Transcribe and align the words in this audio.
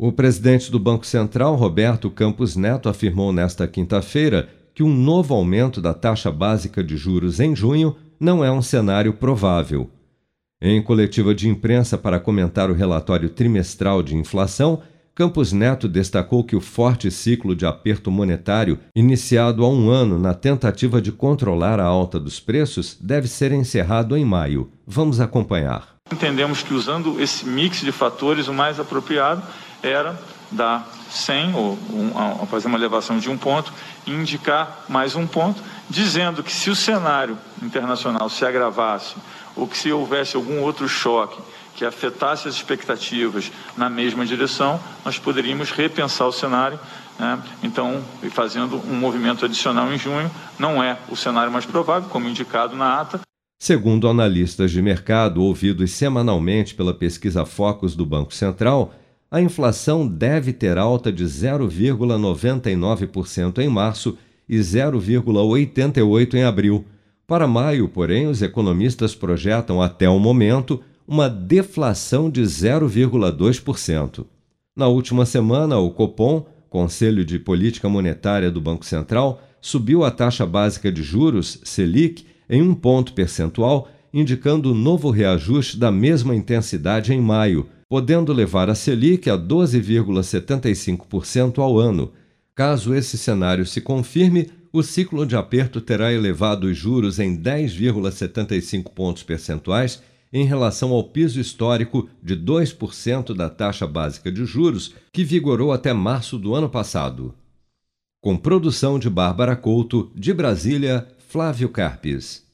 O 0.00 0.12
presidente 0.12 0.70
do 0.70 0.78
Banco 0.78 1.04
Central, 1.04 1.56
Roberto 1.56 2.08
Campos 2.08 2.54
Neto, 2.54 2.88
afirmou 2.88 3.32
nesta 3.32 3.66
quinta-feira 3.66 4.48
que 4.72 4.84
um 4.84 4.94
novo 4.94 5.34
aumento 5.34 5.80
da 5.80 5.92
taxa 5.92 6.30
básica 6.30 6.84
de 6.84 6.96
juros 6.96 7.40
em 7.40 7.56
junho 7.56 7.96
não 8.20 8.44
é 8.44 8.52
um 8.52 8.62
cenário 8.62 9.12
provável. 9.12 9.90
Em 10.62 10.80
coletiva 10.80 11.34
de 11.34 11.48
imprensa 11.48 11.98
para 11.98 12.20
comentar 12.20 12.70
o 12.70 12.74
relatório 12.74 13.28
trimestral 13.28 14.00
de 14.00 14.14
inflação, 14.14 14.80
Campos 15.16 15.52
Neto 15.52 15.88
destacou 15.88 16.44
que 16.44 16.54
o 16.54 16.60
forte 16.60 17.10
ciclo 17.10 17.56
de 17.56 17.66
aperto 17.66 18.08
monetário, 18.08 18.78
iniciado 18.94 19.64
há 19.64 19.68
um 19.68 19.90
ano 19.90 20.16
na 20.16 20.32
tentativa 20.32 21.02
de 21.02 21.10
controlar 21.10 21.80
a 21.80 21.84
alta 21.84 22.20
dos 22.20 22.38
preços, 22.38 22.96
deve 23.00 23.26
ser 23.26 23.50
encerrado 23.50 24.16
em 24.16 24.24
maio. 24.24 24.70
Vamos 24.86 25.18
acompanhar. 25.18 25.96
Entendemos 26.12 26.62
que 26.62 26.72
usando 26.72 27.20
esse 27.20 27.44
mix 27.44 27.80
de 27.80 27.90
fatores, 27.90 28.46
o 28.46 28.54
mais 28.54 28.78
apropriado 28.78 29.42
era 29.82 30.18
dar 30.50 30.88
100 31.10 31.54
ou 31.54 31.78
um, 31.92 32.46
fazer 32.46 32.68
uma 32.68 32.78
elevação 32.78 33.18
de 33.18 33.30
um 33.30 33.36
ponto 33.36 33.72
e 34.06 34.12
indicar 34.12 34.84
mais 34.88 35.14
um 35.14 35.26
ponto, 35.26 35.62
dizendo 35.88 36.42
que 36.42 36.52
se 36.52 36.70
o 36.70 36.76
cenário 36.76 37.38
internacional 37.62 38.28
se 38.28 38.44
agravasse 38.44 39.16
ou 39.56 39.66
que 39.66 39.76
se 39.76 39.90
houvesse 39.92 40.36
algum 40.36 40.60
outro 40.60 40.88
choque 40.88 41.40
que 41.74 41.84
afetasse 41.84 42.48
as 42.48 42.54
expectativas 42.54 43.52
na 43.76 43.88
mesma 43.88 44.26
direção, 44.26 44.80
nós 45.04 45.16
poderíamos 45.16 45.70
repensar 45.70 46.26
o 46.26 46.32
cenário. 46.32 46.78
Né? 47.18 47.40
Então, 47.62 48.02
fazendo 48.30 48.82
um 48.88 48.94
movimento 48.94 49.44
adicional 49.44 49.92
em 49.92 49.98
junho, 49.98 50.28
não 50.58 50.82
é 50.82 50.98
o 51.08 51.14
cenário 51.14 51.52
mais 51.52 51.64
provável, 51.64 52.08
como 52.08 52.28
indicado 52.28 52.74
na 52.74 53.00
ata. 53.00 53.20
Segundo 53.60 54.08
analistas 54.08 54.72
de 54.72 54.82
mercado 54.82 55.42
ouvidos 55.42 55.92
semanalmente 55.92 56.74
pela 56.74 56.94
pesquisa 56.94 57.44
Focus 57.44 57.94
do 57.94 58.06
Banco 58.06 58.34
Central, 58.34 58.92
a 59.30 59.40
inflação 59.40 60.08
deve 60.08 60.52
ter 60.52 60.76
alta 60.78 61.12
de 61.12 61.24
0,99% 61.24 63.58
em 63.58 63.68
março 63.68 64.16
e 64.48 64.56
0,88% 64.58 66.34
em 66.34 66.44
abril. 66.44 66.84
Para 67.26 67.46
maio, 67.46 67.88
porém, 67.88 68.26
os 68.26 68.40
economistas 68.40 69.14
projetam 69.14 69.82
até 69.82 70.08
o 70.08 70.18
momento 70.18 70.80
uma 71.06 71.28
deflação 71.28 72.30
de 72.30 72.40
0,2%. 72.42 74.24
Na 74.74 74.88
última 74.88 75.26
semana, 75.26 75.76
o 75.78 75.90
Copom, 75.90 76.46
Conselho 76.70 77.24
de 77.24 77.38
Política 77.38 77.88
Monetária 77.88 78.50
do 78.50 78.60
Banco 78.60 78.84
Central, 78.84 79.40
subiu 79.60 80.04
a 80.04 80.10
taxa 80.10 80.46
básica 80.46 80.90
de 80.90 81.02
juros, 81.02 81.60
Selic, 81.64 82.24
em 82.48 82.62
um 82.62 82.74
ponto 82.74 83.12
percentual, 83.12 83.88
indicando 84.18 84.74
novo 84.74 85.10
reajuste 85.10 85.78
da 85.78 85.92
mesma 85.92 86.34
intensidade 86.34 87.12
em 87.12 87.20
maio, 87.20 87.68
podendo 87.88 88.32
levar 88.32 88.68
a 88.68 88.74
Selic 88.74 89.30
a 89.30 89.38
12,75% 89.38 91.58
ao 91.58 91.78
ano. 91.78 92.10
Caso 92.54 92.92
esse 92.92 93.16
cenário 93.16 93.64
se 93.64 93.80
confirme, 93.80 94.50
o 94.72 94.82
ciclo 94.82 95.24
de 95.24 95.36
aperto 95.36 95.80
terá 95.80 96.12
elevado 96.12 96.66
os 96.66 96.76
juros 96.76 97.20
em 97.20 97.40
10,75 97.40 98.90
pontos 98.92 99.22
percentuais 99.22 100.02
em 100.32 100.44
relação 100.44 100.90
ao 100.92 101.04
piso 101.04 101.38
histórico 101.40 102.08
de 102.22 102.36
2% 102.36 103.34
da 103.34 103.48
taxa 103.48 103.86
básica 103.86 104.32
de 104.32 104.44
juros 104.44 104.94
que 105.12 105.22
vigorou 105.24 105.72
até 105.72 105.92
março 105.92 106.36
do 106.36 106.52
ano 106.54 106.68
passado. 106.68 107.32
Com 108.20 108.36
produção 108.36 108.98
de 108.98 109.08
Bárbara 109.08 109.54
Couto, 109.54 110.10
de 110.12 110.34
Brasília, 110.34 111.06
Flávio 111.28 111.68
Carpes. 111.68 112.47